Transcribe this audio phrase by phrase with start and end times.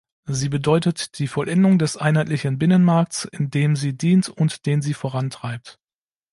[0.25, 5.79] Sie bedeutet die Vollendung des einheitlichen Binnenmarkts, dem sie dient und den sie vorantreibt.